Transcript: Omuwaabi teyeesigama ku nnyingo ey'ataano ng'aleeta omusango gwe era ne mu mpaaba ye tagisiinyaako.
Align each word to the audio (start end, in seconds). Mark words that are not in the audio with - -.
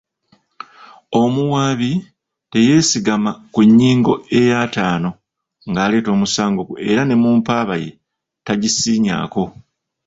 Omuwaabi 1.21 1.91
teyeesigama 2.51 3.31
ku 3.53 3.59
nnyingo 3.67 4.13
ey'ataano 4.39 5.09
ng'aleeta 5.69 6.09
omusango 6.15 6.61
gwe 6.67 6.79
era 6.89 7.01
ne 7.05 7.15
mu 7.21 7.29
mpaaba 7.37 7.75
ye 7.83 7.91
tagisiinyaako. 8.45 9.43